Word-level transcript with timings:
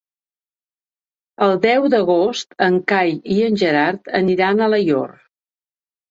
El 1.47 1.51
deu 1.65 1.83
d'agost 1.93 2.55
en 2.67 2.79
Cai 2.91 3.13
i 3.35 3.37
en 3.49 3.59
Gerard 3.63 4.09
aniran 4.21 4.63
a 4.63 4.65
Alaior. 4.69 5.13